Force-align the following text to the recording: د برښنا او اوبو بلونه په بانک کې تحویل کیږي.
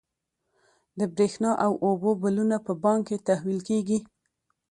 د 0.97 1.01
برښنا 1.15 1.51
او 1.65 1.71
اوبو 1.85 2.09
بلونه 2.21 2.57
په 2.65 2.71
بانک 2.83 3.01
کې 3.07 3.23
تحویل 3.27 3.59
کیږي. 3.69 3.99